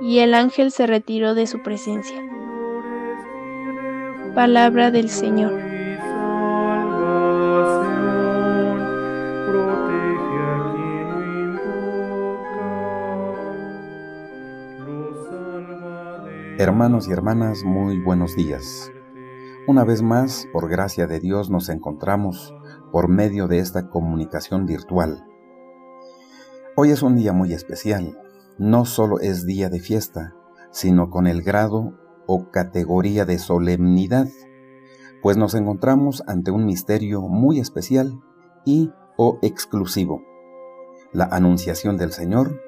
Y 0.00 0.18
el 0.18 0.34
ángel 0.34 0.70
se 0.70 0.86
retiró 0.86 1.34
de 1.34 1.46
su 1.46 1.62
presencia. 1.62 2.22
Palabra 4.34 4.90
del 4.90 5.08
Señor. 5.08 5.52
Hermanos 16.58 17.08
y 17.08 17.12
hermanas, 17.12 17.64
muy 17.64 17.98
buenos 18.00 18.36
días. 18.36 18.90
Una 19.66 19.84
vez 19.84 20.02
más, 20.02 20.46
por 20.52 20.68
gracia 20.68 21.06
de 21.06 21.20
Dios, 21.20 21.50
nos 21.50 21.68
encontramos 21.68 22.54
por 22.92 23.08
medio 23.08 23.48
de 23.48 23.58
esta 23.58 23.88
comunicación 23.88 24.66
virtual 24.66 25.24
Hoy 26.76 26.90
es 26.90 27.02
un 27.02 27.14
día 27.14 27.32
muy 27.32 27.52
especial. 27.52 28.18
No 28.58 28.84
solo 28.84 29.18
es 29.18 29.46
día 29.46 29.68
de 29.68 29.80
fiesta, 29.80 30.34
sino 30.70 31.10
con 31.10 31.26
el 31.26 31.42
grado 31.42 31.98
o 32.26 32.50
categoría 32.50 33.24
de 33.24 33.38
solemnidad, 33.38 34.28
pues 35.22 35.36
nos 35.36 35.54
encontramos 35.54 36.22
ante 36.26 36.50
un 36.50 36.64
misterio 36.64 37.22
muy 37.22 37.58
especial 37.58 38.20
y 38.64 38.92
o 39.16 39.38
exclusivo, 39.42 40.22
la 41.12 41.24
anunciación 41.24 41.96
del 41.96 42.12
Señor 42.12 42.60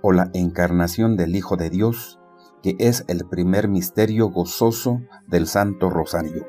o 0.00 0.12
la 0.12 0.30
encarnación 0.32 1.16
del 1.16 1.34
Hijo 1.36 1.56
de 1.56 1.70
Dios, 1.70 2.20
que 2.62 2.76
es 2.78 3.04
el 3.08 3.26
primer 3.26 3.68
misterio 3.68 4.28
gozoso 4.28 5.00
del 5.26 5.46
Santo 5.46 5.90
Rosario. 5.90 6.46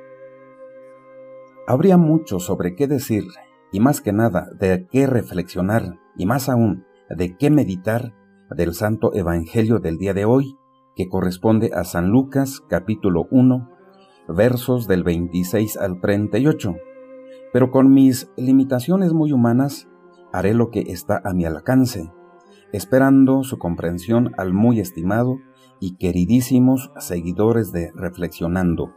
Habría 1.68 1.98
mucho 1.98 2.40
sobre 2.40 2.76
qué 2.76 2.88
decir 2.88 3.26
y 3.72 3.80
más 3.80 4.00
que 4.00 4.14
nada 4.14 4.48
de 4.58 4.88
qué 4.90 5.08
reflexionar 5.08 6.00
y 6.16 6.26
más 6.26 6.48
aún 6.48 6.86
de 7.10 7.36
qué 7.38 7.50
meditar 7.50 8.14
del 8.50 8.74
Santo 8.74 9.14
Evangelio 9.14 9.80
del 9.80 9.98
día 9.98 10.14
de 10.14 10.26
hoy, 10.26 10.58
que 10.96 11.10
corresponde 11.10 11.72
a 11.74 11.84
San 11.84 12.10
Lucas 12.10 12.62
capítulo 12.68 13.28
1, 13.32 13.70
versos 14.30 14.88
del 14.88 15.04
26 15.04 15.78
al 15.78 16.00
38. 16.00 16.76
Pero 17.52 17.72
con 17.72 17.94
mis 17.94 18.32
limitaciones 18.38 19.14
muy 19.14 19.32
humanas, 19.32 19.88
haré 20.32 20.54
lo 20.54 20.70
que 20.70 20.82
está 20.88 21.22
a 21.24 21.34
mi 21.34 21.46
alcance, 21.46 22.12
esperando 22.72 23.44
su 23.44 23.58
comprensión 23.58 24.34
al 24.38 24.54
muy 24.54 24.80
estimado 24.80 25.38
y 25.80 25.96
queridísimos 25.98 26.92
seguidores 26.98 27.72
de 27.72 27.92
Reflexionando. 27.96 28.94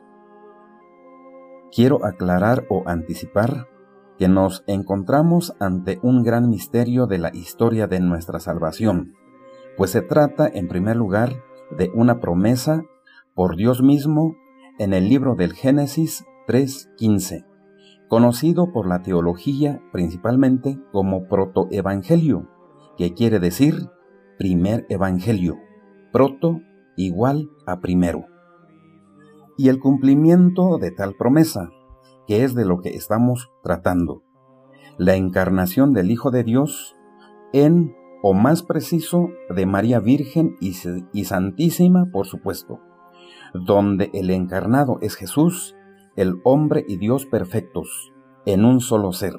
Quiero 1.75 2.04
aclarar 2.04 2.66
o 2.70 2.82
anticipar 2.86 3.69
que 4.19 4.28
nos 4.28 4.65
encontramos 4.66 5.54
ante 5.60 6.00
un 6.03 6.22
gran 6.22 6.48
misterio 6.48 7.06
de 7.06 7.19
la 7.19 7.30
historia 7.34 7.86
de 7.86 8.00
nuestra 8.00 8.41
salvación, 8.41 9.15
pues 9.78 9.93
se 9.93 10.03
trata 10.03 10.49
en 10.53 10.66
primer 10.66 10.97
lugar 10.97 11.44
de 11.71 11.91
una 11.94 12.19
promesa 12.19 12.84
por 13.34 13.56
Dios 13.56 13.81
mismo 13.81 14.34
en 14.81 14.93
el 14.93 15.09
libro 15.09 15.37
del 15.37 15.53
Génesis 15.53 16.27
3.15, 16.49 17.47
conocido 18.09 18.72
por 18.72 18.89
la 18.89 19.03
teología 19.03 19.81
principalmente 19.93 20.81
como 20.91 21.28
protoevangelio, 21.28 22.49
que 22.97 23.15
quiere 23.15 23.39
decir 23.39 23.89
primer 24.37 24.84
evangelio, 24.89 25.59
proto 26.12 26.60
igual 26.97 27.49
a 27.65 27.78
primero. 27.78 28.27
Y 29.56 29.69
el 29.69 29.78
cumplimiento 29.78 30.78
de 30.78 30.91
tal 30.91 31.15
promesa, 31.15 31.71
que 32.27 32.43
es 32.43 32.56
de 32.56 32.65
lo 32.65 32.81
que 32.81 32.91
estamos 32.91 33.53
tratando. 33.62 34.25
La 34.97 35.15
encarnación 35.15 35.93
del 35.93 36.10
Hijo 36.10 36.33
de 36.33 36.43
Dios 36.43 36.97
en, 37.53 37.95
o 38.23 38.34
más 38.34 38.62
preciso, 38.62 39.29
de 39.55 39.67
María 39.67 40.01
Virgen 40.01 40.56
y, 40.61 41.25
Santísima, 41.25 42.06
por 42.12 42.27
supuesto, 42.27 42.81
donde 43.55 44.10
el 44.13 44.31
encarnado 44.31 44.98
es 45.01 45.15
Jesús, 45.15 45.77
el 46.16 46.41
hombre 46.45 46.84
y 46.89 46.97
Dios 46.97 47.27
perfectos, 47.27 48.13
en 48.45 48.65
un 48.65 48.81
solo 48.81 49.13
ser, 49.13 49.34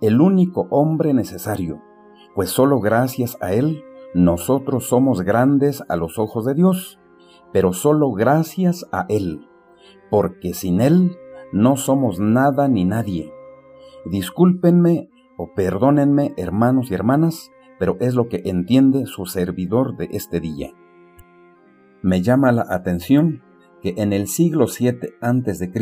el 0.00 0.20
único 0.20 0.66
hombre 0.70 1.14
necesario, 1.14 1.82
pues 2.34 2.50
solo 2.50 2.80
gracias 2.80 3.38
a 3.40 3.52
Él 3.52 3.82
nosotros 4.16 4.88
somos 4.88 5.20
grandes 5.20 5.84
a 5.90 5.96
los 5.96 6.18
ojos 6.18 6.46
de 6.46 6.54
Dios, 6.54 6.98
pero 7.52 7.74
solo 7.74 8.12
gracias 8.12 8.88
a 8.90 9.04
Él, 9.10 9.46
porque 10.10 10.54
sin 10.54 10.80
Él 10.80 11.18
no 11.52 11.76
somos 11.76 12.18
nada 12.18 12.66
ni 12.66 12.86
nadie. 12.86 13.30
Discúlpenme 14.06 15.10
o 15.36 15.52
perdónenme, 15.54 16.32
hermanos 16.38 16.90
y 16.90 16.94
hermanas, 16.94 17.50
pero 17.78 17.96
es 18.00 18.14
lo 18.14 18.28
que 18.28 18.42
entiende 18.44 19.06
su 19.06 19.26
servidor 19.26 19.96
de 19.96 20.08
este 20.12 20.40
día. 20.40 20.72
Me 22.02 22.22
llama 22.22 22.52
la 22.52 22.66
atención 22.68 23.42
que 23.82 23.94
en 23.96 24.12
el 24.12 24.26
siglo 24.28 24.66
7 24.66 25.14
a.C., 25.20 25.72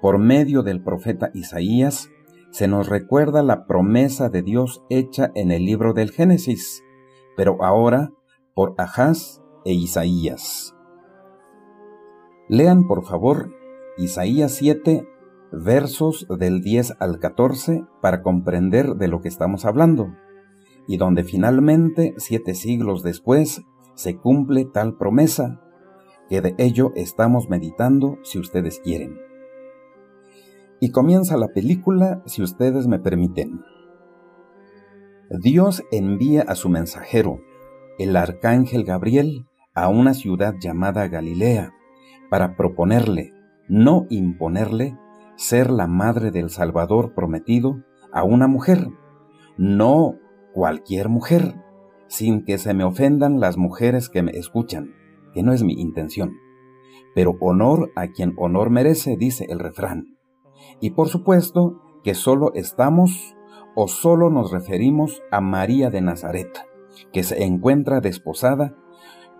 por 0.00 0.18
medio 0.18 0.62
del 0.62 0.82
profeta 0.82 1.30
Isaías, 1.34 2.10
se 2.50 2.68
nos 2.68 2.88
recuerda 2.88 3.42
la 3.42 3.66
promesa 3.66 4.28
de 4.28 4.42
Dios 4.42 4.82
hecha 4.88 5.32
en 5.34 5.50
el 5.50 5.64
libro 5.64 5.92
del 5.92 6.10
Génesis, 6.10 6.82
pero 7.36 7.62
ahora 7.64 8.12
por 8.54 8.74
Ahaz 8.78 9.42
e 9.64 9.72
Isaías. 9.72 10.74
Lean 12.48 12.86
por 12.86 13.04
favor 13.04 13.50
Isaías 13.96 14.52
7, 14.52 15.08
versos 15.50 16.26
del 16.38 16.60
10 16.60 16.94
al 17.00 17.18
14 17.18 17.84
para 18.00 18.22
comprender 18.22 18.94
de 18.94 19.08
lo 19.08 19.20
que 19.20 19.28
estamos 19.28 19.64
hablando, 19.64 20.14
y 20.86 20.96
donde 20.96 21.24
finalmente, 21.24 22.14
siete 22.18 22.54
siglos 22.54 23.02
después, 23.02 23.62
se 23.94 24.16
cumple 24.16 24.64
tal 24.64 24.96
promesa, 24.96 25.60
que 26.28 26.40
de 26.40 26.54
ello 26.58 26.92
estamos 26.94 27.48
meditando 27.48 28.18
si 28.22 28.38
ustedes 28.38 28.80
quieren. 28.80 29.18
Y 30.80 30.90
comienza 30.90 31.36
la 31.36 31.48
película 31.48 32.22
si 32.26 32.42
ustedes 32.42 32.86
me 32.86 32.98
permiten. 32.98 33.60
Dios 35.30 35.82
envía 35.90 36.42
a 36.42 36.54
su 36.54 36.68
mensajero, 36.68 37.40
el 37.98 38.16
arcángel 38.16 38.84
Gabriel, 38.84 39.46
a 39.74 39.88
una 39.88 40.14
ciudad 40.14 40.54
llamada 40.60 41.08
Galilea, 41.08 41.72
para 42.30 42.56
proponerle, 42.56 43.32
no 43.68 44.06
imponerle, 44.10 44.96
ser 45.36 45.70
la 45.70 45.86
madre 45.86 46.30
del 46.30 46.50
Salvador 46.50 47.14
prometido 47.14 47.82
a 48.12 48.22
una 48.22 48.46
mujer, 48.46 48.88
no 49.56 50.16
cualquier 50.54 51.08
mujer, 51.08 51.60
sin 52.06 52.44
que 52.44 52.58
se 52.58 52.72
me 52.72 52.84
ofendan 52.84 53.40
las 53.40 53.58
mujeres 53.58 54.08
que 54.08 54.22
me 54.22 54.32
escuchan, 54.32 54.94
que 55.32 55.42
no 55.42 55.52
es 55.52 55.62
mi 55.62 55.74
intención. 55.74 56.32
Pero 57.14 57.36
honor 57.40 57.90
a 57.96 58.08
quien 58.08 58.34
honor 58.38 58.70
merece, 58.70 59.16
dice 59.16 59.46
el 59.48 59.58
refrán. 59.58 60.16
Y 60.80 60.90
por 60.90 61.08
supuesto 61.08 61.82
que 62.02 62.14
solo 62.14 62.52
estamos 62.54 63.36
o 63.74 63.88
solo 63.88 64.30
nos 64.30 64.52
referimos 64.52 65.22
a 65.30 65.40
María 65.40 65.90
de 65.90 66.00
Nazaret, 66.00 66.50
que 67.12 67.24
se 67.24 67.44
encuentra 67.44 68.00
desposada 68.00 68.76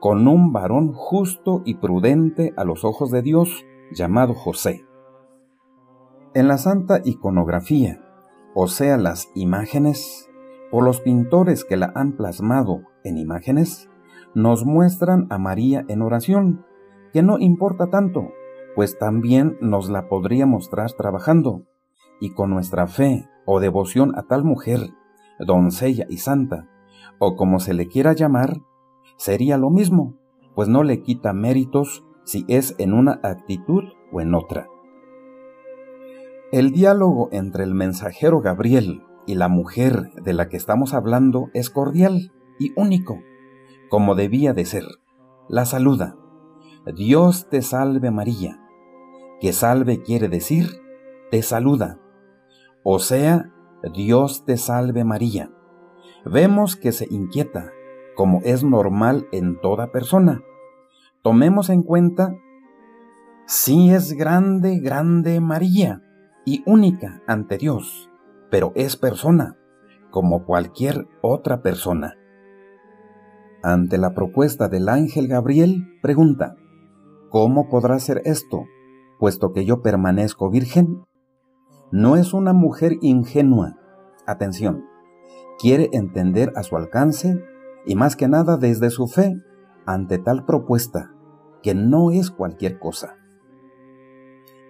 con 0.01 0.27
un 0.29 0.53
varón 0.53 0.93
justo 0.93 1.63
y 1.65 1.77
prudente 1.77 2.53
a 2.57 2.65
los 2.65 2.85
ojos 2.85 3.11
de 3.11 3.23
Dios, 3.23 3.65
llamado 3.93 4.35
José. 4.35 4.85
En 6.35 6.49
la 6.49 6.59
santa 6.59 7.01
iconografía, 7.05 8.01
o 8.55 8.67
sea, 8.67 8.97
las 8.97 9.29
imágenes, 9.35 10.29
o 10.71 10.81
los 10.81 11.01
pintores 11.01 11.65
que 11.65 11.77
la 11.77 11.93
han 11.95 12.13
plasmado 12.13 12.83
en 13.05 13.17
imágenes, 13.17 13.89
nos 14.35 14.65
muestran 14.65 15.27
a 15.31 15.39
María 15.39 15.85
en 15.89 16.03
oración, 16.03 16.65
que 17.13 17.23
no 17.23 17.39
importa 17.39 17.91
tanto, 17.91 18.31
pues 18.75 18.99
también 18.99 19.57
nos 19.61 19.89
la 19.89 20.09
podría 20.09 20.47
mostrar 20.47 20.93
trabajando, 20.93 21.63
y 22.21 22.31
con 22.31 22.51
nuestra 22.51 22.87
fe 22.87 23.29
o 23.47 23.61
devoción 23.61 24.17
a 24.19 24.23
tal 24.23 24.45
mujer, 24.45 24.81
doncella 25.39 26.07
y 26.09 26.19
santa, 26.19 26.69
o 27.19 27.37
como 27.37 27.61
se 27.61 27.75
le 27.75 27.87
quiera 27.87 28.13
llamar, 28.13 28.61
sería 29.17 29.59
lo 29.59 29.71
mismo, 29.71 30.17
pues 30.55 30.69
no 30.69 30.83
le 30.83 31.03
quita 31.03 31.33
méritos 31.33 32.05
si 32.25 32.45
es 32.49 32.75
en 32.79 32.93
una 32.93 33.21
actitud 33.23 33.85
o 34.13 34.21
en 34.21 34.35
otra. 34.35 34.69
El 36.53 36.71
diálogo 36.71 37.29
entre 37.33 37.65
el 37.65 37.75
mensajero 37.75 38.41
Gabriel 38.41 39.03
y 39.27 39.35
la 39.35 39.49
mujer 39.49 40.11
de 40.23 40.33
la 40.33 40.49
que 40.49 40.57
estamos 40.57 40.95
hablando 40.95 41.51
es 41.55 41.71
cordial 41.71 42.33
y 42.59 42.73
único, 42.77 43.21
como 43.89 44.15
debía 44.15 44.53
de 44.53 44.65
ser. 44.65 44.85
La 45.49 45.65
saluda. 45.65 46.17
Dios 46.95 47.49
te 47.49 47.63
salve 47.63 48.11
María, 48.11 48.61
que 49.41 49.53
salve 49.53 50.03
quiere 50.03 50.29
decir 50.29 50.67
te 51.31 51.43
saluda. 51.43 51.99
O 52.83 52.99
sea, 52.99 53.51
Dios 53.93 54.45
te 54.45 54.57
salve 54.57 55.05
María. 55.05 55.51
Vemos 56.25 56.77
que 56.77 56.93
se 56.93 57.07
inquieta, 57.11 57.73
como 58.15 58.41
es 58.45 58.63
normal 58.63 59.27
en 59.33 59.61
toda 59.61 59.91
persona. 59.91 60.43
Tomemos 61.23 61.71
en 61.71 61.83
cuenta, 61.83 62.35
sí 63.47 63.91
es 63.91 64.13
grande, 64.13 64.79
grande 64.79 65.41
María 65.41 66.03
y 66.45 66.63
única 66.67 67.23
ante 67.27 67.57
Dios 67.57 68.11
pero 68.55 68.71
es 68.77 68.97
persona, 68.97 69.59
como 70.13 70.45
cualquier 70.45 71.09
otra 71.23 71.61
persona. 71.61 72.15
Ante 73.65 73.99
la 73.99 74.15
propuesta 74.15 74.69
del 74.69 74.89
ángel 74.89 75.27
Gabriel, 75.27 75.99
pregunta, 76.03 76.55
¿cómo 77.31 77.69
podrá 77.69 77.99
ser 77.99 78.23
esto, 78.25 78.63
puesto 79.19 79.53
que 79.53 79.65
yo 79.65 79.83
permanezco 79.83 80.51
virgen? 80.51 81.03
No 81.91 82.15
es 82.15 82.33
una 82.33 82.53
mujer 82.53 82.93
ingenua. 83.01 83.75
Atención, 84.25 84.85
quiere 85.59 85.91
entender 85.93 86.53
a 86.55 86.63
su 86.63 86.77
alcance 86.77 87.43
y 87.85 87.97
más 87.97 88.15
que 88.15 88.29
nada 88.29 88.57
desde 88.57 88.91
su 88.91 89.09
fe 89.09 89.35
ante 89.85 90.19
tal 90.19 90.45
propuesta, 90.45 91.13
que 91.61 91.75
no 91.75 92.13
es 92.13 92.31
cualquier 92.31 92.79
cosa. 92.79 93.17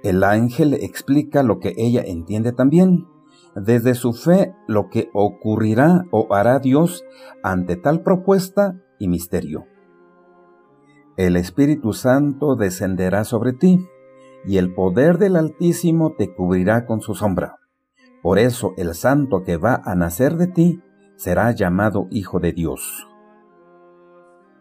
El 0.02 0.24
ángel 0.24 0.72
explica 0.72 1.42
lo 1.42 1.58
que 1.58 1.74
ella 1.76 2.02
entiende 2.02 2.52
también 2.52 3.08
desde 3.54 3.94
su 3.94 4.12
fe 4.12 4.54
lo 4.66 4.88
que 4.88 5.10
ocurrirá 5.12 6.04
o 6.10 6.32
hará 6.34 6.58
Dios 6.58 7.04
ante 7.42 7.76
tal 7.76 8.02
propuesta 8.02 8.80
y 8.98 9.08
misterio. 9.08 9.66
El 11.16 11.36
Espíritu 11.36 11.92
Santo 11.92 12.56
descenderá 12.56 13.24
sobre 13.24 13.52
ti, 13.52 13.86
y 14.46 14.58
el 14.58 14.74
poder 14.74 15.18
del 15.18 15.36
Altísimo 15.36 16.14
te 16.16 16.34
cubrirá 16.34 16.84
con 16.86 17.00
su 17.00 17.14
sombra. 17.14 17.58
Por 18.22 18.38
eso 18.38 18.74
el 18.76 18.94
santo 18.94 19.42
que 19.42 19.56
va 19.56 19.80
a 19.84 19.94
nacer 19.94 20.36
de 20.36 20.48
ti 20.48 20.82
será 21.16 21.50
llamado 21.52 22.08
Hijo 22.10 22.40
de 22.40 22.52
Dios. 22.52 23.06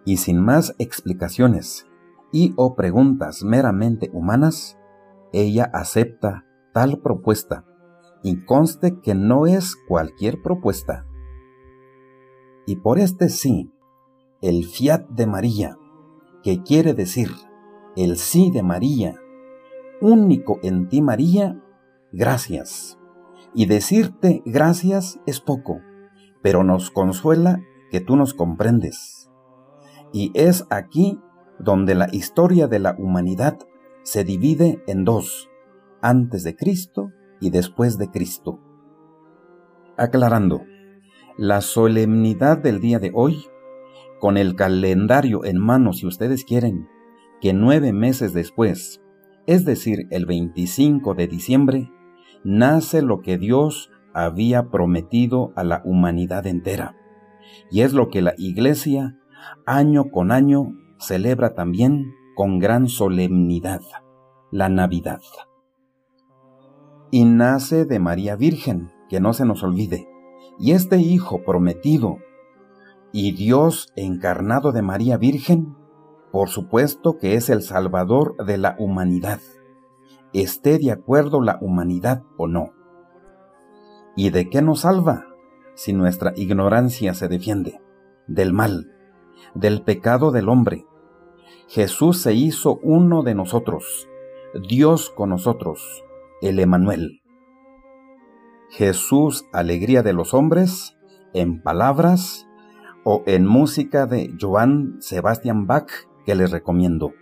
Y 0.06 0.18
sin 0.18 0.40
más 0.40 0.76
explicaciones 0.80 1.88
y 2.32 2.54
o 2.56 2.76
preguntas 2.76 3.44
meramente 3.44 4.10
humanas, 4.14 4.78
ella 5.32 5.70
acepta 5.74 6.46
tal 6.72 7.00
propuesta 7.00 7.66
y 8.24 8.46
conste 8.46 9.00
que 9.02 9.14
no 9.14 9.46
es 9.46 9.76
cualquier 9.76 10.42
propuesta. 10.42 11.06
Y 12.66 12.78
por 12.78 12.98
este 12.98 13.28
sí, 13.28 13.70
el 14.42 14.66
fiat 14.66 15.08
de 15.10 15.28
María, 15.28 15.78
que 16.42 16.64
quiere 16.64 16.94
decir 16.94 17.30
el 17.96 18.18
sí 18.18 18.50
de 18.50 18.64
María, 18.64 19.16
único 20.02 20.60
en 20.64 20.88
ti 20.88 21.02
María, 21.02 21.62
gracias. 22.12 22.98
Y 23.54 23.66
decirte 23.66 24.42
gracias 24.46 25.20
es 25.26 25.40
poco, 25.42 25.82
pero 26.42 26.64
nos 26.64 26.90
consuela 26.92 27.62
que 27.92 28.00
tú 28.00 28.16
nos 28.16 28.34
comprendes. 28.34 29.30
Y 30.12 30.32
es 30.34 30.66
aquí 30.70 31.20
donde 31.60 31.94
la 31.94 32.08
historia 32.12 32.68
de 32.68 32.80
la 32.80 32.96
humanidad 32.98 33.60
se 34.04 34.24
divide 34.24 34.84
en 34.88 35.04
dos, 35.04 35.50
antes 36.02 36.44
de 36.44 36.56
Cristo 36.56 37.12
y 37.44 37.50
después 37.50 37.98
de 37.98 38.10
Cristo. 38.10 38.62
Aclarando, 39.98 40.62
la 41.38 41.60
solemnidad 41.60 42.58
del 42.58 42.80
día 42.80 43.00
de 43.00 43.12
hoy, 43.14 43.46
con 44.22 44.38
el 44.38 44.56
calendario 44.56 45.44
en 45.44 45.60
mano 45.60 45.92
si 45.92 46.08
ustedes 46.08 46.46
quieren, 46.46 46.88
que 47.42 47.52
nueve 47.52 47.92
meses 47.92 48.34
después, 48.34 49.02
es 49.46 49.66
decir, 49.66 50.08
el 50.10 50.26
25 50.26 51.16
de 51.16 51.28
diciembre, 51.28 51.92
nace 52.46 53.02
lo 53.02 53.20
que 53.20 53.38
Dios 53.38 53.92
había 54.14 54.70
prometido 54.70 55.52
a 55.58 55.66
la 55.66 55.82
humanidad 55.84 56.48
entera. 56.48 56.96
Y 57.70 57.82
es 57.82 57.92
lo 57.92 58.08
que 58.08 58.22
la 58.22 58.36
Iglesia, 58.38 59.20
año 59.66 60.12
con 60.12 60.32
año, 60.32 60.72
celebra 60.98 61.56
también 61.56 62.14
con 62.36 62.60
gran 62.60 62.88
solemnidad, 62.88 63.82
la 64.50 64.70
Navidad 64.70 65.20
y 67.14 67.26
nace 67.26 67.86
de 67.86 68.00
María 68.00 68.36
Virgen, 68.36 68.92
que 69.08 69.20
no 69.20 69.34
se 69.34 69.46
nos 69.46 69.62
olvide. 69.62 70.10
Y 70.58 70.72
este 70.72 70.98
Hijo 70.98 71.44
prometido 71.44 72.18
y 73.12 73.34
Dios 73.34 73.94
encarnado 73.96 74.72
de 74.72 74.82
María 74.82 75.18
Virgen, 75.18 75.76
por 76.32 76.50
supuesto 76.50 77.20
que 77.20 77.36
es 77.36 77.52
el 77.52 77.62
Salvador 77.62 78.44
de 78.48 78.58
la 78.58 78.76
humanidad, 78.80 79.40
esté 80.34 80.80
de 80.80 80.92
acuerdo 80.92 81.40
la 81.40 81.60
humanidad 81.62 82.24
o 82.36 82.48
no. 82.48 82.72
¿Y 84.16 84.32
de 84.32 84.50
qué 84.50 84.64
nos 84.64 84.80
salva 84.80 85.28
si 85.76 85.94
nuestra 85.94 86.34
ignorancia 86.36 87.14
se 87.14 87.28
defiende? 87.28 87.80
Del 88.26 88.54
mal, 88.54 88.92
del 89.54 89.84
pecado 89.84 90.32
del 90.32 90.50
hombre. 90.50 90.88
Jesús 91.68 92.24
se 92.24 92.34
hizo 92.34 92.80
uno 92.82 93.22
de 93.22 93.36
nosotros, 93.36 94.10
Dios 94.68 95.12
con 95.12 95.30
nosotros, 95.30 96.04
el 96.44 96.60
Emanuel. 96.60 97.22
Jesús, 98.70 99.46
alegría 99.54 100.04
de 100.04 100.14
los 100.14 100.34
hombres, 100.34 100.98
en 101.34 101.62
palabras 101.62 102.48
o 103.04 103.24
en 103.26 103.46
música 103.46 104.06
de 104.06 104.34
Johann 104.40 104.98
Sebastian 105.00 105.68
Bach 105.68 105.90
que 106.26 106.36
les 106.36 106.52
recomiendo. 106.52 107.14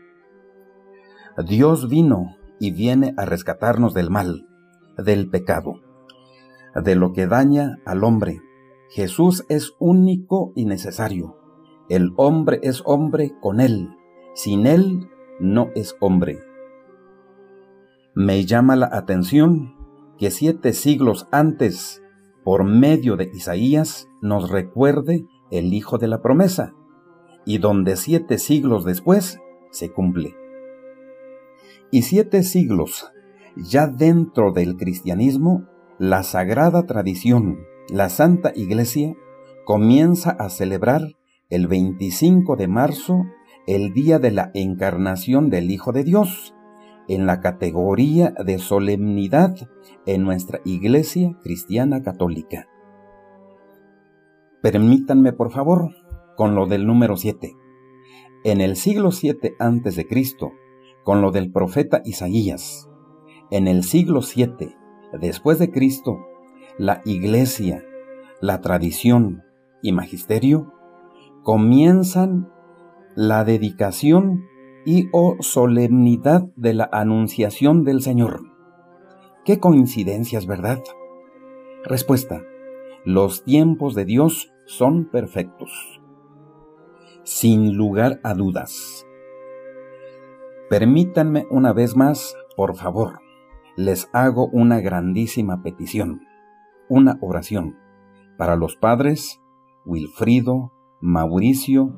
Dios 1.45 1.87
vino 1.87 2.35
y 2.59 2.71
viene 2.71 3.13
a 3.17 3.25
rescatarnos 3.25 3.93
del 3.93 4.09
mal, 4.09 4.47
del 4.97 5.29
pecado, 5.29 5.81
de 6.75 6.95
lo 6.95 7.13
que 7.13 7.27
daña 7.27 7.79
al 7.85 8.03
hombre. 8.03 8.41
Jesús 8.89 9.45
es 9.49 9.73
único 9.79 10.51
y 10.55 10.65
necesario. 10.65 11.37
El 11.89 12.11
hombre 12.17 12.59
es 12.63 12.81
hombre 12.85 13.33
con 13.39 13.59
él. 13.59 13.89
Sin 14.33 14.65
él 14.65 15.09
no 15.39 15.69
es 15.75 15.95
hombre. 15.99 16.50
Me 18.13 18.45
llama 18.45 18.75
la 18.75 18.89
atención 18.91 19.73
que 20.17 20.31
siete 20.31 20.73
siglos 20.73 21.27
antes, 21.31 22.03
por 22.43 22.65
medio 22.65 23.15
de 23.15 23.31
Isaías, 23.33 24.09
nos 24.21 24.49
recuerde 24.49 25.25
el 25.49 25.73
Hijo 25.73 25.97
de 25.97 26.09
la 26.09 26.21
promesa, 26.21 26.73
y 27.45 27.59
donde 27.59 27.95
siete 27.95 28.37
siglos 28.37 28.83
después 28.83 29.39
se 29.71 29.91
cumple. 29.93 30.35
Y 31.89 32.01
siete 32.01 32.43
siglos 32.43 33.11
ya 33.55 33.87
dentro 33.87 34.51
del 34.51 34.75
cristianismo, 34.75 35.67
la 35.97 36.23
sagrada 36.23 36.85
tradición, 36.85 37.59
la 37.89 38.09
Santa 38.09 38.51
Iglesia, 38.55 39.15
comienza 39.63 40.31
a 40.31 40.49
celebrar 40.49 41.01
el 41.49 41.67
25 41.67 42.57
de 42.57 42.67
marzo 42.67 43.23
el 43.67 43.93
día 43.93 44.19
de 44.19 44.31
la 44.31 44.51
encarnación 44.53 45.49
del 45.49 45.71
Hijo 45.71 45.93
de 45.93 46.03
Dios, 46.03 46.53
en 47.13 47.25
la 47.25 47.41
categoría 47.41 48.33
de 48.45 48.57
solemnidad 48.57 49.53
en 50.05 50.23
nuestra 50.23 50.61
Iglesia 50.63 51.37
Cristiana 51.43 52.03
Católica. 52.03 52.69
Permítanme, 54.61 55.33
por 55.33 55.51
favor, 55.51 55.89
con 56.37 56.55
lo 56.55 56.67
del 56.67 56.87
número 56.87 57.17
7. 57.17 57.53
En 58.45 58.61
el 58.61 58.77
siglo 58.77 59.11
7 59.11 59.55
a.C., 59.59 60.07
con 61.03 61.21
lo 61.21 61.31
del 61.31 61.51
profeta 61.51 62.01
Isaías, 62.05 62.89
en 63.49 63.67
el 63.67 63.83
siglo 63.83 64.21
7 64.21 64.73
después 65.19 65.59
de 65.59 65.69
Cristo, 65.69 66.17
la 66.77 67.01
Iglesia, 67.03 67.83
la 68.39 68.61
tradición 68.61 69.43
y 69.81 69.91
magisterio 69.91 70.71
comienzan 71.43 72.49
la 73.15 73.43
dedicación 73.43 74.45
y 74.85 75.09
o 75.11 75.37
solemnidad 75.39 76.43
de 76.55 76.73
la 76.73 76.89
anunciación 76.91 77.83
del 77.83 78.01
Señor. 78.01 78.41
Qué 79.45 79.59
coincidencias, 79.59 80.45
¿verdad? 80.45 80.83
Respuesta. 81.83 82.41
Los 83.05 83.43
tiempos 83.43 83.95
de 83.95 84.05
Dios 84.05 84.51
son 84.65 85.05
perfectos. 85.05 86.01
Sin 87.23 87.75
lugar 87.75 88.19
a 88.23 88.33
dudas. 88.33 89.05
Permítanme 90.69 91.45
una 91.49 91.73
vez 91.73 91.95
más, 91.95 92.35
por 92.55 92.75
favor, 92.75 93.19
les 93.75 94.09
hago 94.13 94.47
una 94.47 94.79
grandísima 94.79 95.63
petición, 95.63 96.21
una 96.87 97.17
oración 97.21 97.77
para 98.37 98.55
los 98.55 98.75
padres 98.75 99.39
Wilfrido, 99.85 100.71
Mauricio, 100.99 101.93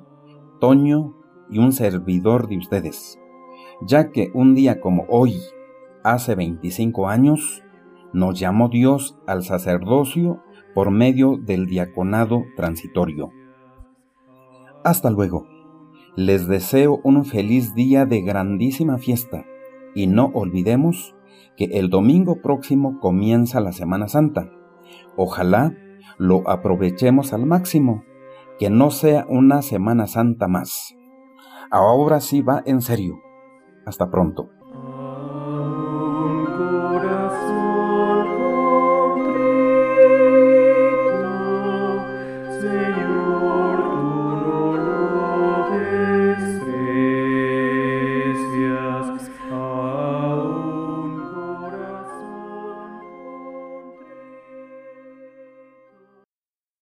Toño 0.59 1.15
y 1.49 1.59
un 1.59 1.71
servidor 1.71 2.47
de 2.47 2.57
ustedes, 2.57 3.19
ya 3.81 4.11
que 4.11 4.31
un 4.33 4.55
día 4.55 4.79
como 4.79 5.05
hoy, 5.09 5.35
hace 6.03 6.35
25 6.35 7.07
años, 7.07 7.63
nos 8.13 8.39
llamó 8.39 8.69
Dios 8.69 9.17
al 9.25 9.43
sacerdocio 9.43 10.43
por 10.73 10.91
medio 10.91 11.37
del 11.37 11.65
diaconado 11.65 12.43
transitorio. 12.55 13.31
Hasta 14.83 15.09
luego. 15.09 15.47
Les 16.15 16.47
deseo 16.47 16.99
un 17.03 17.25
feliz 17.25 17.73
día 17.73 18.05
de 18.05 18.21
grandísima 18.21 18.99
fiesta 18.99 19.45
y 19.95 20.05
no 20.05 20.29
olvidemos 20.35 21.15
que 21.57 21.65
el 21.65 21.89
domingo 21.89 22.41
próximo 22.41 22.99
comienza 22.99 23.59
la 23.61 23.71
Semana 23.71 24.07
Santa. 24.07 24.51
Ojalá 25.15 25.75
lo 26.17 26.47
aprovechemos 26.47 27.33
al 27.33 27.45
máximo, 27.45 28.03
que 28.59 28.69
no 28.69 28.91
sea 28.91 29.25
una 29.27 29.61
Semana 29.63 30.05
Santa 30.05 30.47
más. 30.47 30.95
Ahora 31.73 32.19
sí 32.19 32.43
va 32.43 32.61
en 32.67 32.83
serio. 32.83 33.19
Hasta 33.87 34.11
pronto. 34.11 34.51